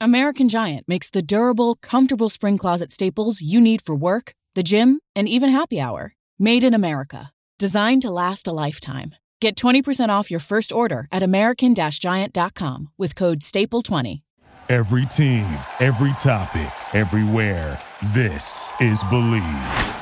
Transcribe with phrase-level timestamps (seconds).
[0.00, 5.00] American Giant makes the durable, comfortable spring closet staples you need for work, the gym,
[5.16, 6.14] and even happy hour.
[6.38, 7.32] Made in America.
[7.58, 9.16] Designed to last a lifetime.
[9.40, 14.22] Get 20% off your first order at American Giant.com with code STAPLE20.
[14.68, 17.80] Every team, every topic, everywhere.
[18.14, 19.96] This is Bleav.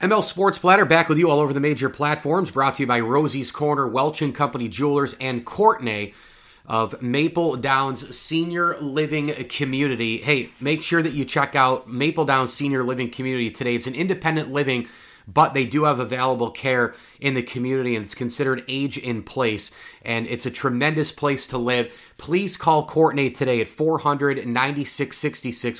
[0.00, 3.00] ML Sports Platter back with you all over the major platforms, brought to you by
[3.00, 6.14] Rosie's Corner, Welch and Company Jewelers, and Courtney
[6.66, 10.18] of Maple Downs Senior Living Community.
[10.18, 13.74] Hey, make sure that you check out Maple Downs Senior Living Community today.
[13.74, 14.88] It's an independent living,
[15.28, 19.70] but they do have available care in the community and it's considered age in place.
[20.02, 21.92] And it's a tremendous place to live.
[22.18, 24.38] Please call Courtney today at 400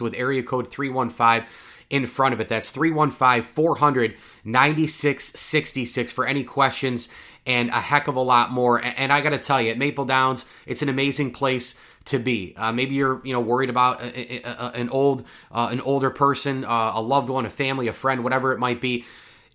[0.00, 1.48] with area code 315
[1.90, 2.48] in front of it.
[2.48, 7.08] That's 315 400 9666 for any questions
[7.46, 8.82] and a heck of a lot more.
[8.82, 11.74] And I got to tell you, at Maple Downs, it's an amazing place
[12.06, 12.54] to be.
[12.56, 16.10] Uh, maybe you're you know worried about a, a, a, an old uh, an older
[16.10, 19.04] person, uh, a loved one, a family, a friend, whatever it might be.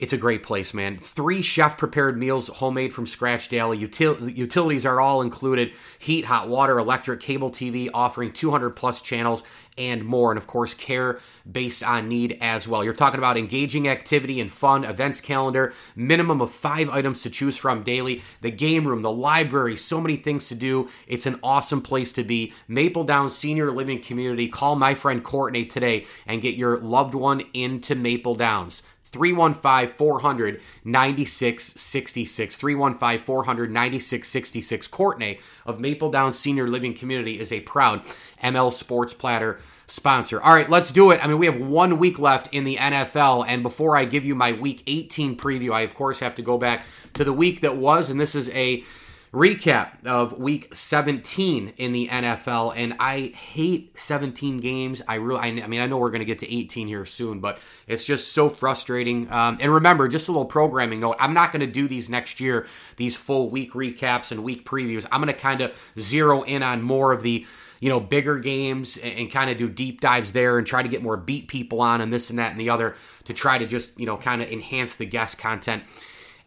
[0.01, 0.97] It's a great place, man.
[0.97, 3.77] Three chef prepared meals, homemade from scratch daily.
[3.77, 9.43] Util- utilities are all included heat, hot water, electric, cable TV, offering 200 plus channels
[9.77, 10.31] and more.
[10.31, 12.83] And of course, care based on need as well.
[12.83, 17.55] You're talking about engaging activity and fun, events calendar, minimum of five items to choose
[17.55, 20.89] from daily, the game room, the library, so many things to do.
[21.05, 22.53] It's an awesome place to be.
[22.67, 24.47] Maple Downs Senior Living Community.
[24.47, 28.81] Call my friend Courtney today and get your loved one into Maple Downs.
[29.11, 32.55] 315 400 9666.
[32.55, 34.87] 315 400 9666.
[34.87, 38.03] Courtney of Maple Down Senior Living Community is a proud
[38.41, 40.41] ML Sports Platter sponsor.
[40.41, 41.23] All right, let's do it.
[41.23, 43.45] I mean, we have one week left in the NFL.
[43.47, 46.57] And before I give you my week 18 preview, I, of course, have to go
[46.57, 48.09] back to the week that was.
[48.09, 48.83] And this is a
[49.33, 55.01] recap of week 17 in the NFL and I hate 17 games.
[55.07, 57.57] I really I, mean I know we're going to get to 18 here soon, but
[57.87, 59.31] it's just so frustrating.
[59.31, 62.41] Um, and remember, just a little programming note, I'm not going to do these next
[62.41, 65.05] year, these full week recaps and week previews.
[65.11, 67.45] I'm going to kind of zero in on more of the
[67.79, 70.89] you know, bigger games and, and kind of do deep dives there and try to
[70.89, 73.65] get more beat people on and this and that and the other to try to
[73.65, 75.81] just, you know, kind of enhance the guest content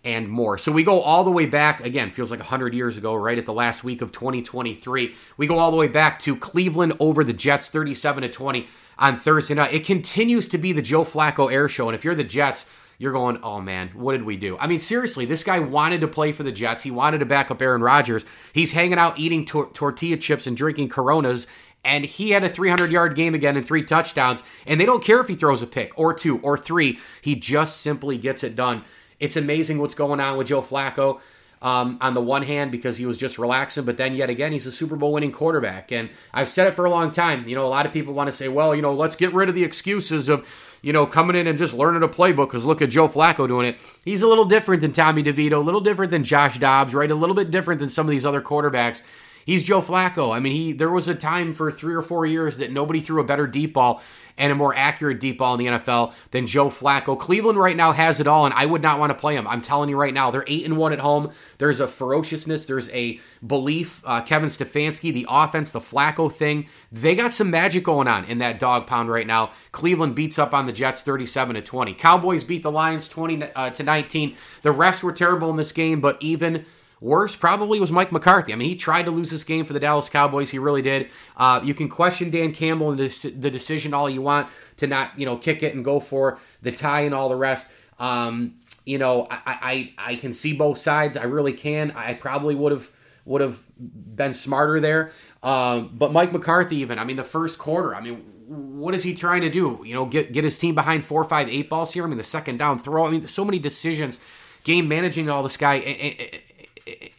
[0.05, 0.59] and more.
[0.59, 3.47] So we go all the way back, again, feels like 100 years ago, right at
[3.47, 5.15] the last week of 2023.
[5.37, 9.17] We go all the way back to Cleveland over the Jets 37 to 20 on
[9.17, 9.73] Thursday night.
[9.73, 11.89] It continues to be the Joe Flacco air show.
[11.89, 12.67] And if you're the Jets,
[12.99, 14.57] you're going, oh man, what did we do?
[14.59, 16.83] I mean, seriously, this guy wanted to play for the Jets.
[16.83, 18.25] He wanted to back up Aaron Rodgers.
[18.53, 21.47] He's hanging out eating tor- tortilla chips and drinking Coronas.
[21.85, 24.43] And he had a 300 yard game again and three touchdowns.
[24.67, 26.99] And they don't care if he throws a pick or two or three.
[27.21, 28.85] He just simply gets it done.
[29.25, 31.21] It's amazing what's going on with Joe Flacco.
[31.63, 34.67] Um, on the one hand, because he was just relaxing, but then yet again, he's
[34.67, 35.93] a Super Bowl winning quarterback.
[35.93, 37.49] And I've said it for a long time.
[37.49, 39.49] You know, a lot of people want to say, well, you know, let's get rid
[39.49, 40.47] of the excuses of,
[40.83, 43.65] you know, coming in and just learning a playbook because look at Joe Flacco doing
[43.67, 43.79] it.
[44.05, 47.11] He's a little different than Tommy DeVito, a little different than Josh Dobbs, right?
[47.11, 49.01] A little bit different than some of these other quarterbacks.
[49.45, 50.35] He's Joe Flacco.
[50.35, 53.21] I mean, he there was a time for three or four years that nobody threw
[53.21, 54.03] a better deep ball
[54.37, 57.19] and a more accurate deep ball in the NFL than Joe Flacco.
[57.19, 59.47] Cleveland right now has it all, and I would not want to play him.
[59.47, 61.31] I'm telling you right now, they're eight and one at home.
[61.59, 64.03] There's a ferociousness, there's a belief.
[64.05, 68.39] Uh, Kevin Stefanski, the offense, the Flacco thing, they got some magic going on in
[68.39, 69.51] that dog pound right now.
[69.73, 71.95] Cleveland beats up on the Jets 37 to 20.
[71.95, 74.37] Cowboys beat the Lions 20 uh, to 19.
[74.63, 76.65] The refs were terrible in this game, but even
[77.05, 78.55] Worse probably was Mike McCarthy.
[78.55, 80.49] I mean, he tried to lose this game for the Dallas Cowboys.
[80.49, 81.11] He really did.
[81.37, 84.49] Uh, you can question Dan Campbell and the decision all you want
[84.79, 87.69] to not, you know, kick it and go for the tie and all the rest.
[87.99, 88.55] Um,
[88.87, 91.15] you know, I, I I can see both sides.
[91.19, 91.91] I really can.
[91.91, 92.91] I probably would have
[93.27, 95.13] would have been smarter there.
[95.43, 97.95] Um, but Mike McCarthy, even I mean, the first quarter.
[97.95, 98.17] I mean,
[98.47, 99.83] what is he trying to do?
[99.85, 102.05] You know, get get his team behind four, five, eight balls here.
[102.05, 103.07] I mean, the second down throw.
[103.07, 104.19] I mean, so many decisions,
[104.65, 105.75] game managing all this guy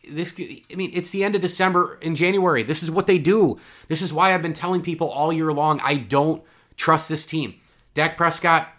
[0.08, 2.64] this I mean it's the end of December in January.
[2.64, 3.60] This is what they do.
[3.88, 6.44] This is why I've been telling people all year long I don't
[6.78, 7.56] trust this team.
[7.94, 8.70] Dak Prescott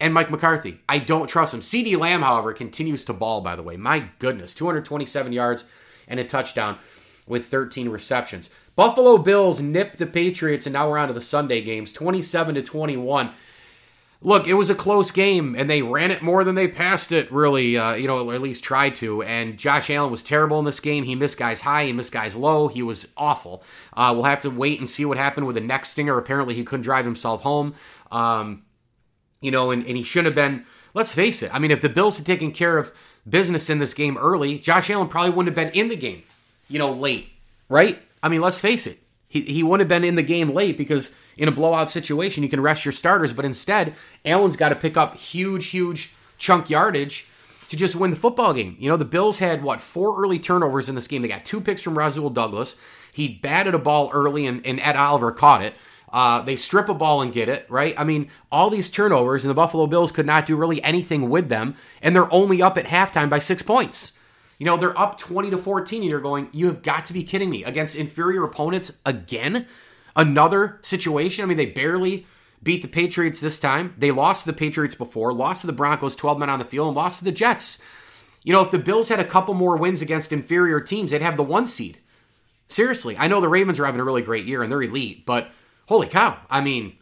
[0.00, 0.80] and Mike McCarthy.
[0.88, 1.60] I don't trust him.
[1.60, 3.76] CeeDee Lamb, however, continues to ball by the way.
[3.76, 5.64] My goodness, 227 yards
[6.06, 6.78] and a touchdown
[7.26, 8.50] with 13 receptions.
[8.76, 12.62] Buffalo Bills nip the Patriots and now we're on to the Sunday games, 27 to
[12.62, 13.30] 21
[14.24, 17.30] look, it was a close game, and they ran it more than they passed it,
[17.30, 19.22] really, uh, you know, or at least tried to.
[19.22, 21.04] And Josh Allen was terrible in this game.
[21.04, 22.68] He missed guys high, he missed guys low.
[22.68, 23.62] He was awful.
[23.92, 26.18] Uh, we'll have to wait and see what happened with the neck stinger.
[26.18, 27.74] Apparently, he couldn't drive himself home.
[28.10, 28.64] Um,
[29.40, 30.64] you know, and, and he shouldn't have been.
[30.94, 31.54] Let's face it.
[31.54, 32.92] I mean, if the Bills had taken care of
[33.28, 36.22] business in this game early, Josh Allen probably wouldn't have been in the game,
[36.68, 37.28] you know, late,
[37.68, 38.00] right?
[38.22, 39.03] I mean, let's face it.
[39.34, 42.48] He, he wouldn't have been in the game late because in a blowout situation, you
[42.48, 43.32] can rest your starters.
[43.32, 43.94] But instead,
[44.24, 47.26] Allen's got to pick up huge, huge chunk yardage
[47.68, 48.76] to just win the football game.
[48.78, 51.20] You know, the Bills had, what, four early turnovers in this game.
[51.20, 52.76] They got two picks from Rasul Douglas.
[53.12, 55.74] He batted a ball early, and, and Ed Oliver caught it.
[56.12, 57.92] Uh, they strip a ball and get it, right?
[57.98, 61.48] I mean, all these turnovers, and the Buffalo Bills could not do really anything with
[61.48, 64.12] them, and they're only up at halftime by six points.
[64.64, 67.22] You know, they're up 20 to 14, and you're going, you have got to be
[67.22, 67.64] kidding me.
[67.64, 69.66] Against inferior opponents again?
[70.16, 71.44] Another situation?
[71.44, 72.26] I mean, they barely
[72.62, 73.94] beat the Patriots this time.
[73.98, 76.88] They lost to the Patriots before, lost to the Broncos, 12 men on the field,
[76.88, 77.76] and lost to the Jets.
[78.42, 81.36] You know, if the Bills had a couple more wins against inferior teams, they'd have
[81.36, 81.98] the one seed.
[82.66, 85.50] Seriously, I know the Ravens are having a really great year and they're elite, but
[85.88, 86.38] holy cow.
[86.48, 86.96] I mean,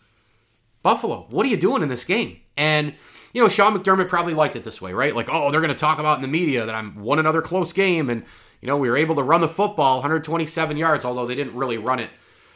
[0.83, 2.41] Buffalo, what are you doing in this game?
[2.57, 2.95] And,
[3.33, 5.15] you know, Sean McDermott probably liked it this way, right?
[5.15, 7.73] Like, oh, they're going to talk about in the media that I'm won another close
[7.73, 8.25] game and,
[8.61, 11.79] you know, we were able to run the football 127 yards, although they didn't really
[11.79, 12.11] run it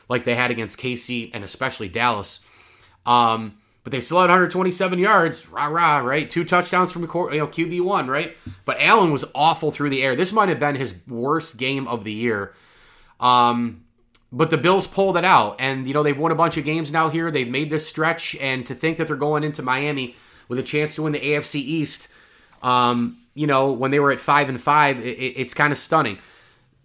[0.09, 2.41] like they had against KC and especially Dallas.
[3.05, 6.29] Um, but they still had 127 yards, rah rah, right?
[6.29, 8.37] Two touchdowns from you know QB one, right?
[8.65, 10.17] But Allen was awful through the air.
[10.17, 12.53] This might have been his worst game of the year.
[13.21, 13.85] Um,
[14.33, 16.91] but the Bills pulled it out, and you know they've won a bunch of games
[16.91, 17.31] now here.
[17.31, 20.17] They've made this stretch, and to think that they're going into Miami
[20.49, 22.09] with a chance to win the AFC East,
[22.63, 26.19] um, you know, when they were at five and five, it, it's kind of stunning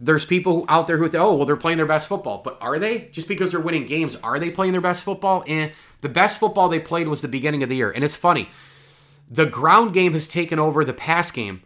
[0.02, 2.42] there's people out there who think, oh, well, they're playing their best football.
[2.44, 3.10] But are they?
[3.12, 5.44] Just because they're winning games, are they playing their best football?
[5.48, 5.72] And
[6.02, 7.92] the best football they played was the beginning of the year.
[7.92, 8.50] And it's funny.
[9.30, 11.62] The ground game has taken over the pass game.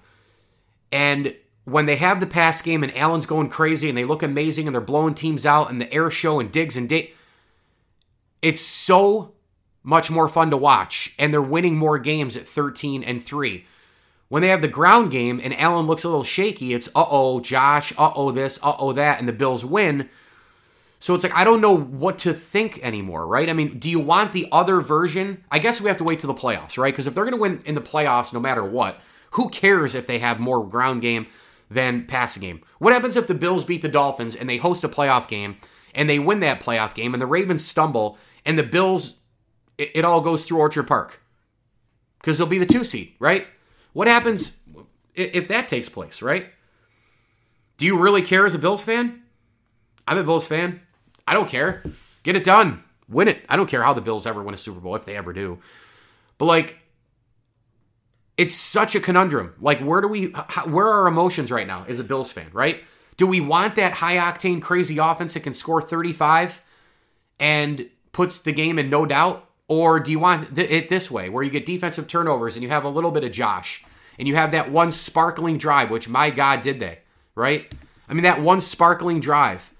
[0.92, 1.34] And
[1.64, 4.76] when they have the pass game and Allen's going crazy and they look amazing and
[4.76, 7.14] they're blowing teams out and the air show and Diggs and Day,
[8.42, 9.35] it's so
[9.86, 11.14] much more fun to watch.
[11.18, 13.66] And they're winning more games at 13 and 3.
[14.28, 17.40] When they have the ground game and Allen looks a little shaky, it's uh oh,
[17.40, 20.10] Josh, uh oh, this, uh oh, that, and the Bills win.
[21.00, 23.48] So it's like, I don't know what to think anymore, right?
[23.48, 25.44] I mean, do you want the other version?
[25.52, 26.92] I guess we have to wait to the playoffs, right?
[26.92, 29.00] Because if they're going to win in the playoffs no matter what,
[29.32, 31.28] who cares if they have more ground game
[31.70, 32.64] than passing game?
[32.80, 35.58] What happens if the Bills beat the Dolphins and they host a playoff game
[35.94, 39.16] and they win that playoff game and the Ravens stumble and the Bills,
[39.78, 41.22] it, it all goes through Orchard Park?
[42.20, 43.48] Because they'll be the two seed, right?
[43.94, 44.52] What happens
[45.14, 46.48] if that takes place, right?
[47.78, 49.22] Do you really care as a Bills fan?
[50.08, 50.82] I'm a Bills fan.
[51.28, 51.84] I don't care.
[52.24, 52.84] Get it done.
[53.08, 53.44] Win it.
[53.50, 55.60] I don't care how the Bills ever win a Super Bowl, if they ever do.
[56.38, 56.80] But like,
[58.38, 59.54] it's such a conundrum.
[59.62, 60.26] Like, where do we,
[60.66, 62.84] where are our emotions right now as a Bills fan, right?
[63.18, 66.62] Do we want that high octane, crazy offense that can score 35
[67.40, 69.50] and puts the game in no doubt?
[69.68, 72.84] Or do you want it this way, where you get defensive turnovers and you have
[72.84, 73.84] a little bit of Josh
[74.20, 77.00] and you have that one sparkling drive, which my God, did they,
[77.34, 77.74] right?
[78.08, 79.74] I mean, that one sparkling drive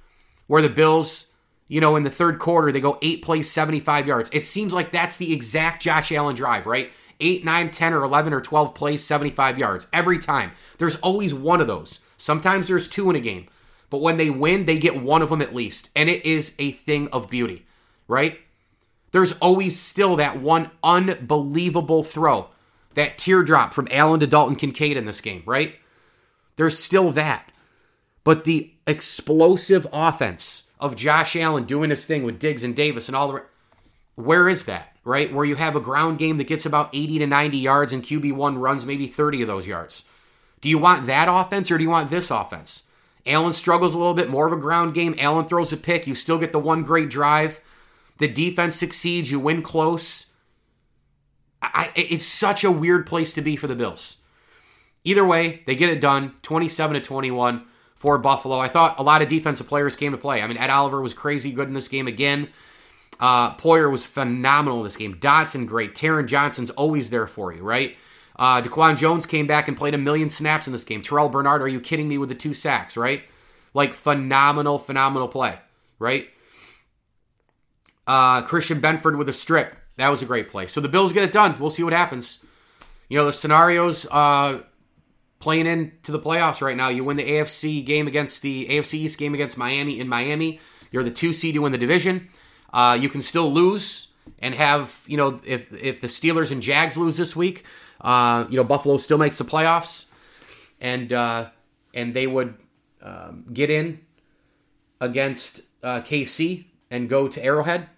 [0.48, 1.28] where the Bills,
[1.68, 4.30] you know, in the third quarter, they go eight plays, 75 yards.
[4.34, 6.92] It seems like that's the exact Josh Allen drive, right?
[7.20, 10.52] Eight, nine, 10, or 11 or 12 plays, 75 yards every time.
[10.80, 12.00] There's always one of those.
[12.18, 13.48] Sometimes there's two in a game.
[13.90, 15.90] But when they win, they get one of them at least.
[15.96, 17.66] And it is a thing of beauty,
[18.08, 18.40] right?
[19.16, 22.50] There's always still that one unbelievable throw,
[22.96, 25.76] that teardrop from Allen to Dalton Kincaid in this game, right?
[26.58, 27.50] There's still that.
[28.26, 33.16] But the explosive offense of Josh Allen doing his thing with Diggs and Davis and
[33.16, 33.44] all the
[34.16, 35.32] where is that, right?
[35.32, 38.62] Where you have a ground game that gets about 80 to 90 yards and QB1
[38.62, 40.04] runs maybe 30 of those yards.
[40.60, 42.84] Do you want that offense or do you want this offense?
[43.26, 45.16] Allen struggles a little bit more of a ground game.
[45.18, 46.06] Allen throws a pick.
[46.06, 47.62] You still get the one great drive.
[48.18, 49.32] The defense succeeds.
[49.32, 50.28] You win close.
[51.62, 54.18] I, it's such a weird place to be for the Bills.
[55.04, 58.58] Either way, they get it done 27 to 21 for Buffalo.
[58.60, 60.42] I thought a lot of defensive players came to play.
[60.42, 62.50] I mean, Ed Oliver was crazy good in this game again.
[63.20, 65.16] Uh, Poyer was phenomenal this game.
[65.16, 65.96] Dotson, great.
[65.96, 67.96] Taron Johnson's always there for you, right?
[68.36, 71.02] Uh, DaQuan Jones came back and played a million snaps in this game.
[71.02, 73.24] Terrell Bernard, are you kidding me with the two sacks, right?
[73.74, 75.58] Like, phenomenal, phenomenal play,
[76.00, 76.30] right?
[78.08, 79.76] Uh, Christian Benford with a strip.
[79.98, 80.68] That was a great play.
[80.68, 81.58] So the Bills get it done.
[81.60, 82.40] We'll see what happens.
[83.10, 84.62] You know, the scenarios uh,
[85.40, 86.90] playing into the playoffs right now.
[86.90, 90.60] You win the AFC game against the AFC East game against Miami in Miami.
[90.92, 91.56] You're the two seed.
[91.56, 92.28] You win the division.
[92.74, 94.10] Uh, you can still lose
[94.40, 97.64] and have you know if if the Steelers and Jags lose this week,
[98.02, 100.06] uh, you know Buffalo still makes the playoffs,
[100.82, 101.50] and uh,
[101.94, 102.56] and they would
[103.02, 104.00] um, get in
[105.00, 107.90] against uh, KC and go to Arrowhead.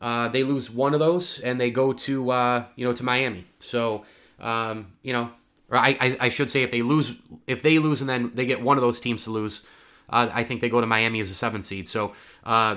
[0.00, 3.46] Uh, they lose one of those and they go to uh, you know to Miami.
[3.60, 4.04] So
[4.40, 5.30] um, you know,
[5.70, 7.14] or I, I, I should say if they lose
[7.46, 9.62] if they lose and then they get one of those teams to lose,
[10.10, 11.88] uh, I think they go to Miami as a seven seed.
[11.88, 12.12] So
[12.44, 12.76] uh,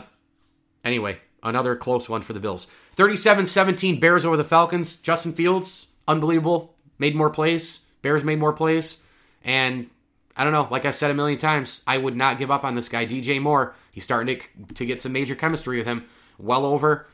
[0.87, 2.67] Anyway, another close one for the Bills.
[2.95, 4.95] 37 17 Bears over the Falcons.
[4.95, 6.75] Justin Fields, unbelievable.
[6.97, 7.81] Made more plays.
[8.01, 8.99] Bears made more plays.
[9.43, 9.89] And
[10.37, 12.75] I don't know, like I said a million times, I would not give up on
[12.75, 13.75] this guy, DJ Moore.
[13.91, 16.05] He's starting to, to get some major chemistry with him.
[16.37, 17.07] Well over,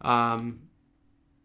[0.00, 0.60] um,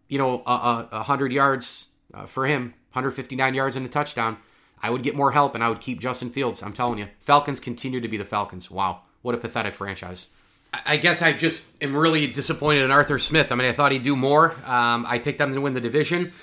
[0.07, 4.37] you know, a, a, 100 yards uh, for him, 159 yards and a touchdown.
[4.81, 6.61] I would get more help and I would keep Justin Fields.
[6.61, 7.07] I'm telling you.
[7.19, 8.69] Falcons continue to be the Falcons.
[8.69, 9.01] Wow.
[9.21, 10.27] What a pathetic franchise.
[10.85, 13.51] I guess I just am really disappointed in Arthur Smith.
[13.51, 14.51] I mean, I thought he'd do more.
[14.65, 16.33] Um, I picked them to win the division.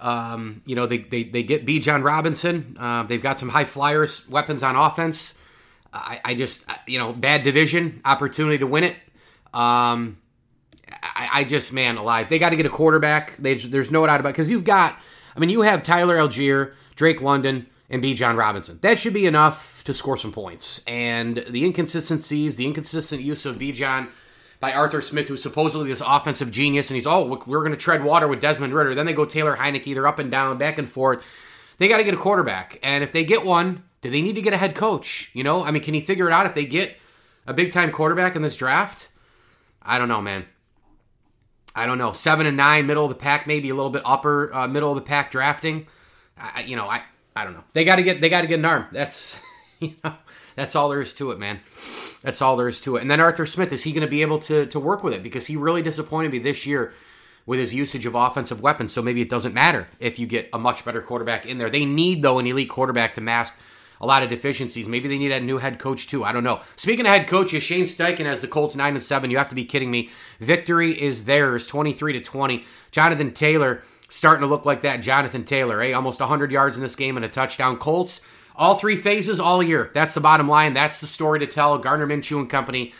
[0.00, 2.76] Um, you know, they, they, they get Bijan Robinson.
[2.78, 5.34] Uh, they've got some high flyers, weapons on offense.
[5.92, 8.96] I, I, just, you know, bad division, opportunity to win it.
[9.52, 10.18] Um,
[11.22, 12.28] I, I, just, man, alive.
[12.28, 13.36] They got to get a quarterback.
[13.38, 14.32] They, there's no doubt about.
[14.32, 14.98] Because you've got,
[15.36, 18.78] I mean, you have Tyler Allgeier, Drake London, and Bijan Robinson.
[18.82, 20.80] That should be enough to score some points.
[20.86, 24.08] And the inconsistencies, the inconsistent use of Bijan
[24.60, 28.04] by Arthur Smith, who's supposedly this offensive genius, and he's, oh, we're going to tread
[28.04, 28.94] water with Desmond Ridder.
[28.94, 29.92] Then they go Taylor Heinicke.
[29.92, 31.24] They're up and down, back and forth.
[31.78, 32.78] They got to get a quarterback.
[32.82, 35.30] And if they get one, do they need to get a head coach?
[35.34, 36.96] You know, I mean, can he figure it out if they get
[37.46, 39.08] a big time quarterback in this draft?
[39.82, 40.46] I don't know, man.
[41.74, 42.12] I don't know.
[42.12, 44.96] Seven and nine, middle of the pack, maybe a little bit upper uh, middle of
[44.96, 45.86] the pack drafting.
[46.36, 47.02] I, you know, I
[47.34, 47.64] I don't know.
[47.72, 48.86] They got to get they got to get an arm.
[48.92, 49.40] That's
[49.80, 50.14] you know
[50.54, 51.60] that's all there is to it, man.
[52.22, 53.02] That's all there is to it.
[53.02, 55.22] And then Arthur Smith is he going to be able to to work with it
[55.22, 56.92] because he really disappointed me this year
[57.46, 58.92] with his usage of offensive weapons.
[58.92, 61.70] So maybe it doesn't matter if you get a much better quarterback in there.
[61.70, 63.58] They need though an elite quarterback to mask
[64.02, 64.88] a lot of deficiencies.
[64.88, 66.24] Maybe they need a new head coach too.
[66.24, 66.60] I don't know.
[66.76, 69.30] Speaking of head coaches, Shane Steichen has the Colts nine and seven.
[69.30, 70.10] You have to be kidding me.
[70.40, 72.64] Victory is theirs, twenty three to twenty.
[72.90, 73.82] Jonathan Taylor
[74.12, 75.92] starting to look like that Jonathan Taylor, eh?
[75.92, 77.78] Almost 100 yards in this game and a touchdown.
[77.78, 78.20] Colts,
[78.54, 79.90] all three phases all year.
[79.94, 80.74] That's the bottom line.
[80.74, 81.78] That's the story to tell.
[81.78, 82.92] Gardner Minshew and company.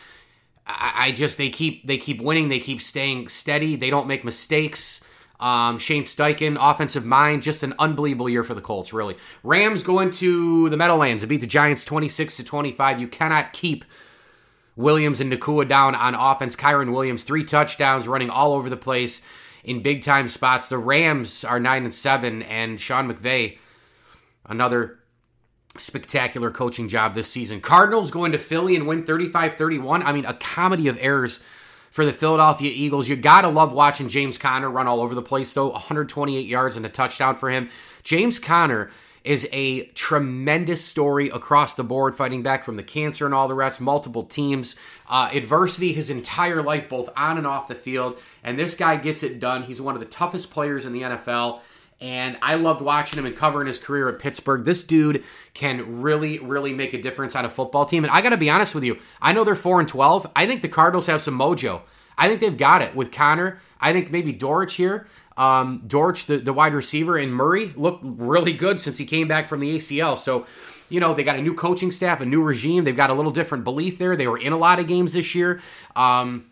[0.66, 2.48] I, I just they keep they keep winning.
[2.48, 3.76] They keep staying steady.
[3.76, 5.00] They don't make mistakes.
[5.42, 8.92] Um, Shane Steichen, offensive mind, just an unbelievable year for the Colts.
[8.92, 13.00] Really, Rams go into the Meadowlands and beat the Giants 26 to 25.
[13.00, 13.84] You cannot keep
[14.76, 16.54] Williams and Nacua down on offense.
[16.54, 19.20] Kyren Williams, three touchdowns, running all over the place
[19.64, 20.68] in big time spots.
[20.68, 23.58] The Rams are nine and seven, and Sean McVay,
[24.46, 25.00] another
[25.78, 27.60] spectacular coaching job this season.
[27.60, 30.04] Cardinals go into Philly and win 35-31.
[30.04, 31.40] I mean, a comedy of errors
[31.92, 33.08] for the Philadelphia Eagles.
[33.08, 35.68] You got to love watching James Conner run all over the place, though.
[35.68, 37.68] 128 yards and a touchdown for him.
[38.02, 38.90] James Conner
[39.24, 43.54] is a tremendous story across the board, fighting back from the cancer and all the
[43.54, 44.74] rest, multiple teams,
[45.08, 48.18] uh, adversity his entire life, both on and off the field.
[48.42, 49.62] And this guy gets it done.
[49.62, 51.60] He's one of the toughest players in the NFL.
[52.02, 54.64] And I loved watching him and covering his career at Pittsburgh.
[54.64, 55.22] This dude
[55.54, 58.02] can really, really make a difference on a football team.
[58.02, 60.28] And I got to be honest with you, I know they're 4 and 12.
[60.34, 61.82] I think the Cardinals have some mojo.
[62.18, 63.60] I think they've got it with Conner.
[63.80, 65.06] I think maybe Dortch here.
[65.36, 69.48] Um, Dortch, the, the wide receiver, and Murray looked really good since he came back
[69.48, 70.18] from the ACL.
[70.18, 70.44] So,
[70.88, 72.82] you know, they got a new coaching staff, a new regime.
[72.82, 74.16] They've got a little different belief there.
[74.16, 75.60] They were in a lot of games this year.
[75.94, 76.46] Um,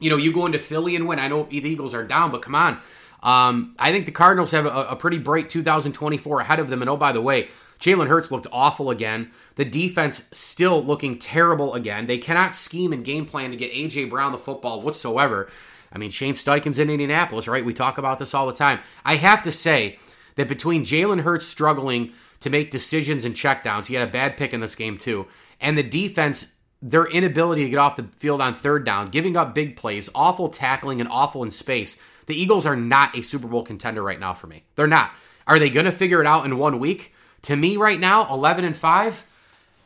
[0.00, 1.18] you know, you go into Philly and win.
[1.18, 2.80] I know the Eagles are down, but come on.
[3.22, 6.82] Um, I think the Cardinals have a, a pretty bright 2024 ahead of them.
[6.82, 7.48] And oh, by the way,
[7.78, 9.30] Jalen Hurts looked awful again.
[9.56, 12.06] The defense still looking terrible again.
[12.06, 14.04] They cannot scheme and game plan to get A.J.
[14.04, 15.50] Brown the football whatsoever.
[15.92, 17.64] I mean, Shane Steichen's in Indianapolis, right?
[17.64, 18.78] We talk about this all the time.
[19.04, 19.98] I have to say
[20.36, 24.54] that between Jalen Hurts struggling to make decisions and checkdowns, he had a bad pick
[24.54, 25.26] in this game too,
[25.60, 26.46] and the defense,
[26.82, 30.48] their inability to get off the field on third down, giving up big plays, awful
[30.48, 31.96] tackling, and awful in space,
[32.26, 34.64] the Eagles are not a Super Bowl contender right now for me.
[34.74, 35.12] They're not.
[35.46, 37.14] Are they going to figure it out in one week?
[37.42, 39.24] To me, right now, 11 and 5,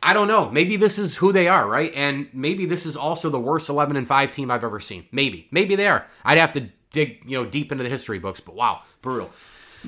[0.01, 0.49] I don't know.
[0.49, 1.91] Maybe this is who they are, right?
[1.95, 5.05] And maybe this is also the worst 11 and 5 team I've ever seen.
[5.11, 5.47] Maybe.
[5.51, 6.05] Maybe they are.
[6.23, 9.31] I'd have to dig, you know, deep into the history books, but wow, brutal.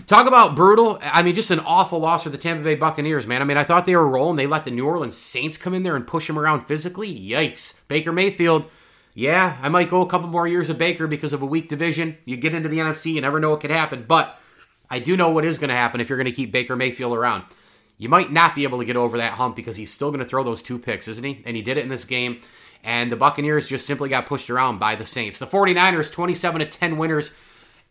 [0.08, 1.00] Talk about brutal.
[1.02, 3.42] I mean, just an awful loss for the Tampa Bay Buccaneers, man.
[3.42, 4.36] I mean, I thought they were rolling.
[4.38, 7.14] They let the New Orleans Saints come in there and push them around physically.
[7.14, 7.74] Yikes.
[7.88, 8.66] Baker Mayfield,
[9.14, 12.18] yeah, I might go a couple more years of Baker because of a weak division.
[12.26, 14.06] You get into the NFC, you never know what could happen.
[14.08, 14.40] But
[14.90, 17.16] I do know what is going to happen if you're going to keep Baker Mayfield
[17.16, 17.44] around
[18.00, 20.26] you might not be able to get over that hump because he's still going to
[20.26, 21.44] throw those two picks, isn't he?
[21.46, 22.40] And he did it in this game.
[22.82, 25.38] And the Buccaneers just simply got pushed around by the Saints.
[25.38, 27.34] The 49ers, 27 to 10 winners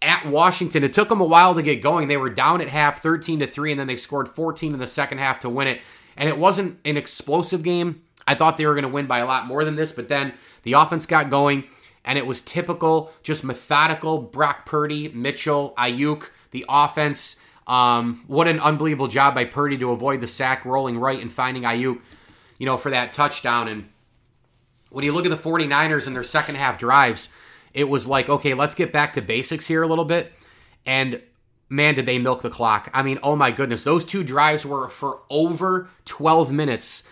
[0.01, 0.85] at Washington.
[0.85, 2.09] It took them a while to get going.
[2.09, 4.87] They were down at half, 13 to 3, and then they scored 14 in the
[4.87, 5.81] second half to win it.
[6.17, 8.03] And it wasn't an explosive game.
[8.27, 10.35] I thought they were going to win by a lot more than this, but then
[10.63, 11.65] the offense got going,
[12.05, 17.37] and it was typical, just methodical Brock Purdy, Mitchell, Aiyuk, the offense
[17.69, 21.65] um, what an unbelievable job by Purdy to avoid the sack, rolling right and finding
[21.65, 22.01] Aiyuk,
[22.59, 23.69] you know, for that touchdown.
[23.69, 23.91] And
[24.89, 27.29] when you look at the 49ers and their second half drives,
[27.79, 30.33] it was like, okay, let's get back to basics here a little bit.
[30.85, 31.23] And
[31.69, 32.91] man, did they milk the clock.
[32.93, 33.85] I mean, oh my goodness.
[33.85, 37.05] Those two drives were for over 12 minutes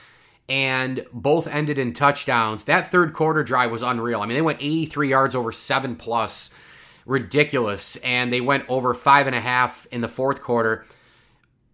[0.49, 2.65] and both ended in touchdowns.
[2.65, 4.21] That third quarter drive was unreal.
[4.21, 6.51] I mean, they went 83 yards over seven plus.
[7.05, 7.97] Ridiculous.
[7.97, 10.85] And they went over five and a half in the fourth quarter,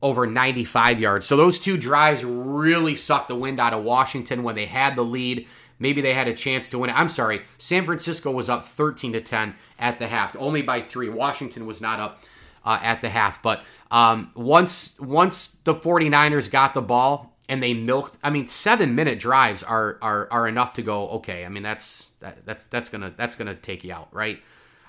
[0.03, 1.27] over 95 yards.
[1.27, 5.05] So those two drives really sucked the wind out of Washington when they had the
[5.05, 5.47] lead.
[5.83, 6.91] Maybe they had a chance to win.
[6.91, 7.43] I'm sorry.
[7.59, 11.09] San Francisco was up 13 to 10 at the half, only by three.
[11.09, 12.21] Washington was not up
[12.65, 13.43] uh, at the half.
[13.43, 18.95] But um, once once the 49ers got the ball and they milked, I mean, seven
[18.95, 21.09] minute drives are are are enough to go.
[21.09, 24.41] Okay, I mean that's that, that's that's gonna that's gonna take you out, right?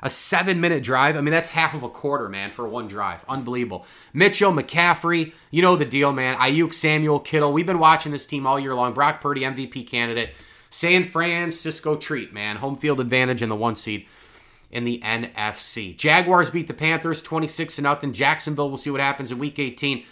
[0.04, 1.18] A seven minute drive.
[1.18, 3.26] I mean, that's half of a quarter, man, for one drive.
[3.28, 3.86] Unbelievable.
[4.14, 6.36] Mitchell, McCaffrey, you know the deal, man.
[6.36, 7.52] Aiyuk, Samuel, Kittle.
[7.52, 8.94] We've been watching this team all year long.
[8.94, 10.32] Brock Purdy, MVP candidate.
[10.74, 12.56] San Francisco treat, man.
[12.56, 14.08] Home field advantage in the one seed
[14.72, 15.96] in the NFC.
[15.96, 18.12] Jaguars beat the Panthers 26 to nothing.
[18.12, 20.04] Jacksonville, we'll see what happens in week 18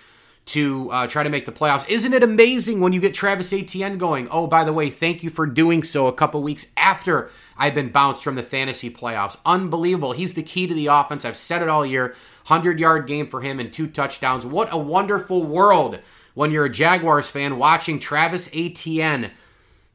[0.46, 1.90] to uh, try to make the playoffs.
[1.90, 4.28] Isn't it amazing when you get Travis Etienne going?
[4.30, 7.90] Oh, by the way, thank you for doing so a couple weeks after I've been
[7.90, 9.38] bounced from the fantasy playoffs.
[9.44, 10.12] Unbelievable.
[10.12, 11.26] He's the key to the offense.
[11.26, 12.10] I've said it all year.
[12.46, 14.46] 100 yard game for him and two touchdowns.
[14.46, 15.98] What a wonderful world
[16.36, 19.32] when you're a Jaguars fan watching Travis Etienne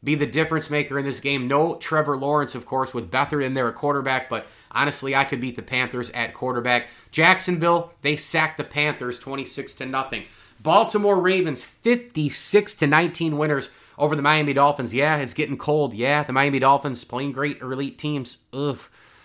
[0.07, 1.49] be the difference maker in this game.
[1.49, 5.41] No Trevor Lawrence, of course, with Beathard in there at quarterback, but honestly, I could
[5.41, 6.87] beat the Panthers at quarterback.
[7.11, 10.23] Jacksonville, they sacked the Panthers 26 to nothing.
[10.63, 14.95] Baltimore Ravens 56 to 19 winners over the Miami Dolphins.
[14.95, 15.93] Yeah, it's getting cold.
[15.93, 18.39] Yeah, the Miami Dolphins playing great elite teams.
[18.53, 18.79] Ugh.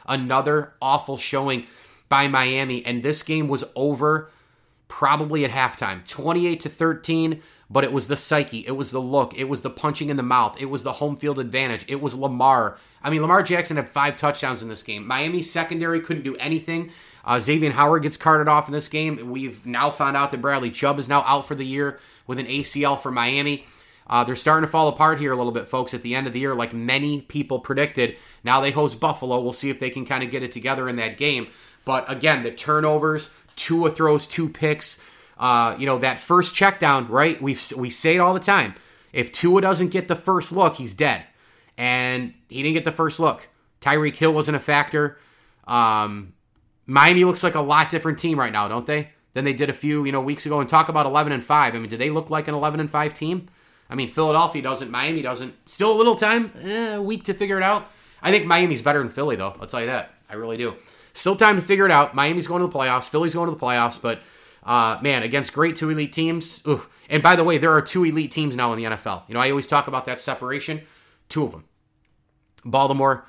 [0.08, 1.68] Another awful showing
[2.10, 4.32] by Miami and this game was over
[4.92, 6.06] probably at halftime.
[6.06, 9.70] 28 to 13 but it was the psyche, it was the look, it was the
[9.70, 12.78] punching in the mouth, it was the home field advantage, it was Lamar.
[13.02, 15.08] I mean, Lamar Jackson had five touchdowns in this game.
[15.08, 16.92] Miami secondary couldn't do anything.
[17.24, 19.32] Uh, Xavier Howard gets carted off in this game.
[19.32, 22.46] We've now found out that Bradley Chubb is now out for the year with an
[22.46, 23.66] ACL for Miami.
[24.06, 26.34] Uh, they're starting to fall apart here a little bit, folks, at the end of
[26.34, 28.18] the year, like many people predicted.
[28.44, 29.40] Now they host Buffalo.
[29.40, 31.48] We'll see if they can kind of get it together in that game.
[31.86, 35.00] But again, the turnovers, Tua throws two picks.
[35.38, 37.42] Uh, you know, that first check down, right?
[37.42, 38.76] We we say it all the time.
[39.14, 41.26] If Tua doesn't get the first look, he's dead.
[41.78, 43.50] And he didn't get the first look.
[43.82, 45.18] Tyreek Hill wasn't a factor.
[45.68, 46.34] Um,
[46.86, 49.10] Miami looks like a lot different team right now, don't they?
[49.34, 50.60] Than they did a few, you know, weeks ago.
[50.60, 51.76] And talk about 11 and 5.
[51.76, 53.48] I mean, do they look like an 11 and 5 team?
[53.90, 55.54] I mean, Philadelphia doesn't, Miami doesn't.
[55.70, 57.90] Still a little time, eh, a week to figure it out.
[58.22, 59.56] I think Miami's better than Philly, though.
[59.60, 60.14] I'll tell you that.
[60.30, 60.76] I really do.
[61.14, 62.16] Still time to figure it out.
[62.16, 63.10] Miami's going to the playoffs.
[63.10, 64.22] Philly's going to the playoffs, but
[64.64, 66.64] uh, man, against great two elite teams.
[66.68, 66.86] Ooh.
[67.10, 69.24] And by the way, there are two elite teams now in the NFL.
[69.28, 70.82] You know, I always talk about that separation.
[71.30, 71.66] Two of them.
[72.64, 73.26] Baltimore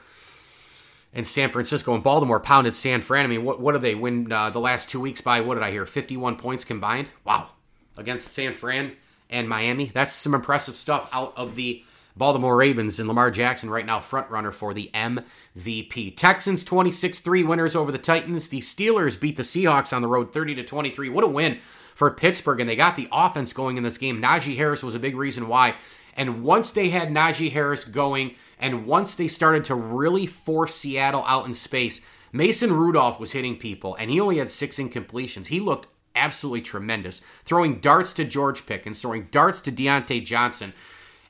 [1.13, 1.95] and San Francisco.
[1.95, 3.25] And Baltimore pounded San Fran.
[3.25, 5.41] I mean, what, what did they win uh, the last two weeks by?
[5.41, 5.87] What did I hear?
[5.87, 7.09] 51 points combined?
[7.25, 7.51] Wow.
[7.97, 8.93] Against San Fran
[9.29, 9.91] and Miami.
[9.93, 11.85] That's some impressive stuff out of the
[12.17, 16.17] Baltimore Ravens and Lamar Jackson right now front runner for the MVP.
[16.17, 18.49] Texans 26-3 winners over the Titans.
[18.49, 21.09] The Steelers beat the Seahawks on the road 30 to 23.
[21.09, 21.59] What a win
[21.95, 24.21] for Pittsburgh and they got the offense going in this game.
[24.21, 25.75] Najee Harris was a big reason why.
[26.15, 31.25] And once they had Najee Harris going and once they started to really force Seattle
[31.27, 32.01] out in space,
[32.33, 35.47] Mason Rudolph was hitting people and he only had 6 incompletions.
[35.47, 37.23] He looked absolutely tremendous.
[37.45, 40.75] Throwing darts to George Pickens, throwing darts to Diontae Johnson.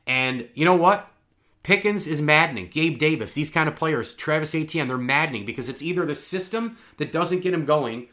[0.07, 1.09] And you know what?
[1.63, 2.69] Pickens is maddening.
[2.69, 6.77] Gabe Davis, these kind of players, Travis Etienne, they're maddening because it's either the system
[6.97, 8.09] that doesn't get him going,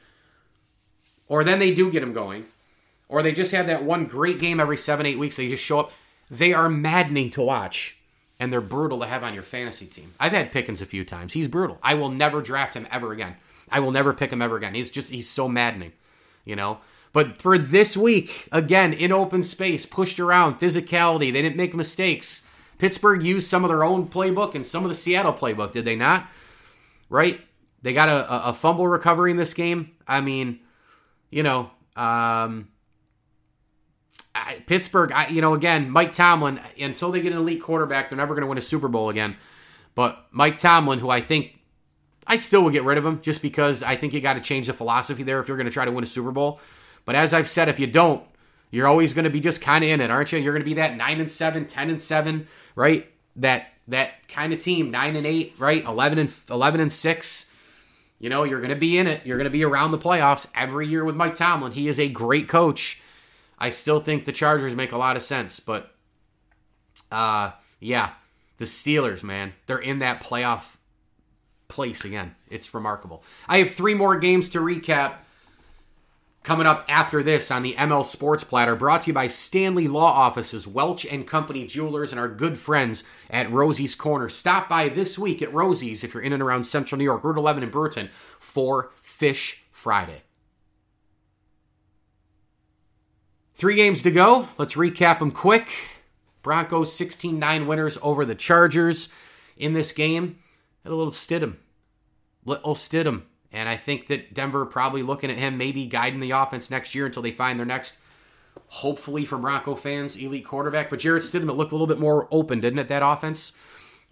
[1.28, 2.46] or then they do get him going,
[3.08, 5.38] or they just have that one great game every seven, eight weeks.
[5.38, 5.92] They just show up.
[6.30, 7.98] They are maddening to watch,
[8.40, 10.14] and they're brutal to have on your fantasy team.
[10.20, 11.34] I've had Pickens a few times.
[11.34, 11.80] He's brutal.
[11.82, 13.36] I will never draft him ever again.
[13.72, 14.76] I will never pick him ever again.
[14.76, 15.94] He's just, he's so maddening,
[16.46, 16.80] you know?
[17.12, 22.44] But for this week, again, in open space, pushed around, physicality, they didn't make mistakes.
[22.78, 25.96] Pittsburgh used some of their own playbook and some of the Seattle playbook, did they
[25.96, 26.28] not?
[27.10, 27.42] Right?
[27.82, 29.92] They got a, a fumble recovery in this game.
[30.08, 30.60] I mean,
[31.30, 32.70] you know, um,
[34.36, 38.18] I, Pittsburgh, I, you know, again, Mike Tomlin, until they get an elite quarterback, they're
[38.18, 39.36] never going to win a Super Bowl again.
[39.96, 41.60] But Mike Tomlin, who I think
[42.28, 44.68] I still would get rid of him just because I think you got to change
[44.68, 46.60] the philosophy there if you're going to try to win a Super Bowl.
[47.10, 48.24] But as I've said, if you don't,
[48.70, 50.38] you're always going to be just kind of in it, aren't you?
[50.38, 53.12] You're going to be that 9 and 7, 10 and 7, right?
[53.36, 55.84] That that kind of team, 9 and 8, right?
[55.84, 57.46] 11 and 11 and 6.
[58.20, 59.26] You know, you're going to be in it.
[59.26, 61.72] You're going to be around the playoffs every year with Mike Tomlin.
[61.72, 63.02] He is a great coach.
[63.58, 65.96] I still think the Chargers make a lot of sense, but
[67.12, 68.12] uh yeah,
[68.60, 70.76] The Steelers, man, they're in that playoff
[71.70, 72.36] place again.
[72.52, 73.24] It's remarkable.
[73.48, 75.14] I have three more games to recap
[76.44, 80.12] coming up after this on the ML Sports Platter, brought to you by Stanley Law
[80.12, 84.30] Offices, Welch and Company Jewelers, and our good friends at Rosie's Corner.
[84.30, 87.38] Stop by this week at Rosie's if you're in and around Central New York, Route
[87.38, 90.24] 11 in Brewerton, for Fish Friday.
[93.56, 94.48] Three games to go.
[94.58, 95.70] Let's recap them quick.
[96.42, 99.10] Broncos 16 9 winners over the Chargers
[99.58, 100.40] in this game.
[100.84, 101.58] Had a little Stidham.
[102.46, 103.24] Little Stidham.
[103.52, 107.06] And I think that Denver probably looking at him, maybe guiding the offense next year
[107.06, 107.98] until they find their next,
[108.68, 110.90] hopefully from Bronco fans, elite quarterback.
[110.90, 113.54] But Jarrett Stidham, it looked a little bit more open, didn't it, that offense?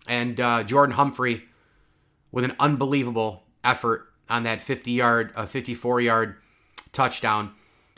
[0.08, 1.44] And uh, Jordan Humphrey
[2.32, 6.36] with an unbelievable effort on that 50 yard, uh, 54 yard
[6.92, 7.54] touchdown.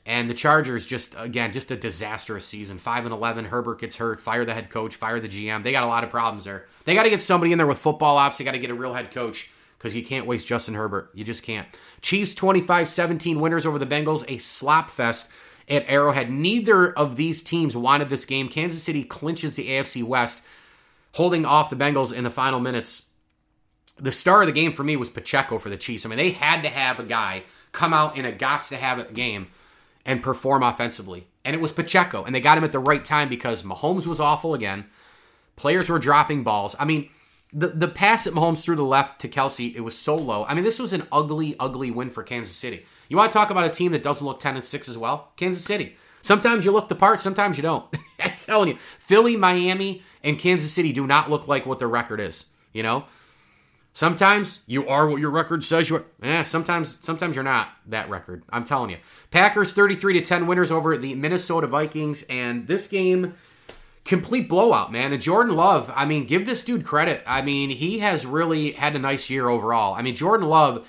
[0.06, 2.80] And the Chargers just again just a disastrous season.
[2.80, 3.46] Five and eleven.
[3.46, 4.20] Herbert gets hurt.
[4.20, 4.96] Fire the head coach.
[4.96, 5.64] Fire the GM.
[5.64, 6.66] They got a lot of problems there.
[6.86, 8.40] They got to get somebody in there with football ops.
[8.40, 11.10] They got to get a real head coach because you can't waste Justin Herbert.
[11.14, 11.66] You just can't.
[12.02, 14.26] Chiefs 25-17 winners over the Bengals.
[14.28, 15.30] A slop fest
[15.70, 16.30] at Arrowhead.
[16.30, 18.50] Neither of these teams wanted this game.
[18.50, 20.42] Kansas City clinches the AFC West,
[21.14, 23.04] holding off the Bengals in the final minutes.
[23.96, 26.06] The star of the game for me was Pacheco for the Chiefs.
[26.06, 29.00] I mean, they had to have a guy come out in a gots to have
[29.00, 29.48] it game
[30.06, 31.28] and perform offensively.
[31.46, 32.26] And it was Pacheco.
[32.26, 34.86] And they got him at the right time because Mahomes was awful again.
[35.56, 36.76] Players were dropping balls.
[36.80, 37.10] I mean,
[37.52, 40.46] the, the pass at Mahomes through the left to Kelce, it was so low.
[40.46, 42.86] I mean, this was an ugly, ugly win for Kansas City.
[43.08, 45.32] You want to talk about a team that doesn't look 10 and 6 as well?
[45.36, 45.96] Kansas City.
[46.22, 47.86] Sometimes you look the part, sometimes you don't.
[48.20, 48.78] I'm telling you.
[49.00, 52.46] Philly, Miami, and Kansas City do not look like what their record is.
[52.74, 53.06] You know?
[53.94, 56.06] Sometimes you are what your record says you are.
[56.22, 58.44] Eh, sometimes sometimes you're not that record.
[58.50, 58.98] I'm telling you.
[59.32, 63.34] Packers 33 to 10 winners over the Minnesota Vikings and this game
[64.10, 65.14] complete blowout, man.
[65.14, 67.22] And Jordan Love, I mean, give this dude credit.
[67.26, 69.94] I mean, he has really had a nice year overall.
[69.94, 70.86] I mean, Jordan Love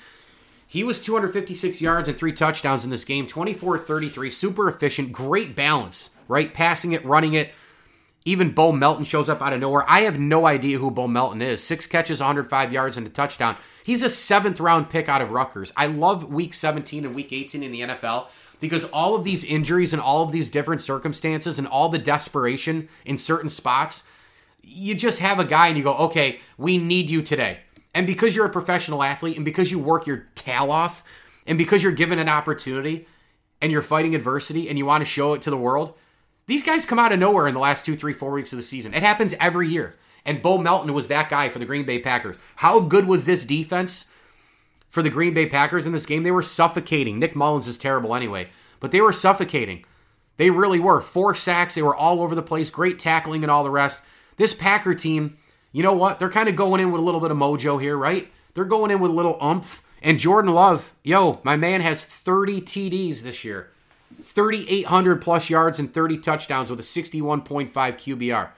[0.66, 6.10] he was 256 yards and three touchdowns in this game, 24-33, super efficient, great balance,
[6.28, 6.54] right?
[6.54, 7.50] Passing it, running it
[8.24, 9.84] even Bo Melton shows up out of nowhere.
[9.88, 11.62] I have no idea who Bo Melton is.
[11.62, 13.56] Six catches, 105 yards, and a touchdown.
[13.82, 15.72] He's a seventh round pick out of Rutgers.
[15.76, 18.28] I love week 17 and week 18 in the NFL
[18.60, 22.88] because all of these injuries and all of these different circumstances and all the desperation
[23.04, 24.04] in certain spots,
[24.62, 27.60] you just have a guy and you go, okay, we need you today.
[27.94, 31.02] And because you're a professional athlete and because you work your tail off
[31.46, 33.06] and because you're given an opportunity
[33.60, 35.94] and you're fighting adversity and you want to show it to the world,
[36.46, 38.62] these guys come out of nowhere in the last two, three, four weeks of the
[38.62, 38.94] season.
[38.94, 39.96] It happens every year.
[40.24, 42.36] And Bo Melton was that guy for the Green Bay Packers.
[42.56, 44.06] How good was this defense
[44.90, 46.22] for the Green Bay Packers in this game?
[46.22, 47.18] They were suffocating.
[47.18, 48.48] Nick Mullens is terrible anyway,
[48.78, 49.84] but they were suffocating.
[50.36, 51.00] They really were.
[51.00, 51.74] Four sacks.
[51.74, 52.70] They were all over the place.
[52.70, 54.00] Great tackling and all the rest.
[54.36, 55.36] This Packer team,
[55.72, 56.18] you know what?
[56.18, 58.30] They're kind of going in with a little bit of mojo here, right?
[58.54, 59.82] They're going in with a little umph.
[60.02, 63.70] And Jordan Love, yo, my man has 30 TDs this year.
[64.22, 68.48] 3,800 plus yards and 30 touchdowns with a 61.5 QBR.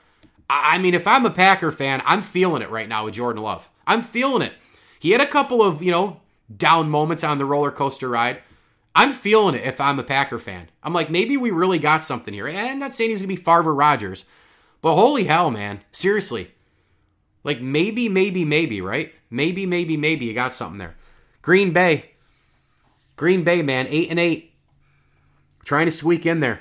[0.49, 3.71] I mean, if I'm a Packer fan, I'm feeling it right now with Jordan Love.
[3.87, 4.53] I'm feeling it.
[5.03, 6.21] He had a couple of, you know,
[6.57, 8.41] down moments on the roller coaster ride.
[8.95, 10.69] I'm feeling it if I'm a Packer fan.
[10.81, 12.47] I'm like, maybe we really got something here.
[12.47, 14.25] And I'm not saying he's going to be Farver Rogers,
[14.81, 15.81] but holy hell, man.
[15.91, 16.53] Seriously.
[17.43, 19.13] Like, maybe, maybe, maybe, right?
[19.29, 20.95] Maybe, maybe, maybe you got something there.
[21.41, 22.13] Green Bay.
[23.17, 23.89] Green Bay, man.
[23.89, 24.55] 8 and 8
[25.65, 26.61] trying to squeak in there.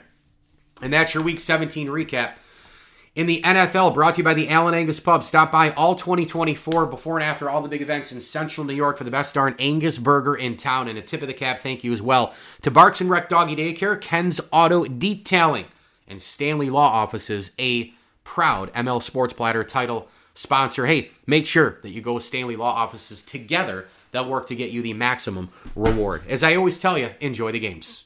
[0.82, 2.38] And that's your week 17 recap.
[3.14, 5.22] In the NFL, brought to you by the Allen Angus Pub.
[5.22, 8.98] Stop by all 2024 before and after all the big events in central New York
[8.98, 10.88] for the best darn Angus burger in town.
[10.88, 13.58] And a tip of the cap thank you as well to Barks and Rec Doggy
[13.58, 15.66] Daycare, Ken's Auto Detailing,
[16.08, 17.94] and Stanley Law Offices, a
[18.24, 20.86] proud ML Sports Platter title sponsor.
[20.86, 23.88] Hey, make sure that you go with Stanley Law Offices together.
[24.14, 26.24] They'll work to get you the maximum reward.
[26.30, 28.06] As I always tell you, enjoy the games.